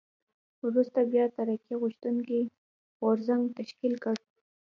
وروسته 0.67 0.99
بیا 1.11 1.25
ترقي 1.37 1.73
غوښتونکی 1.81 2.39
غورځنګ 3.01 3.43
تشکیل 3.59 3.93
کړ. 4.03 4.15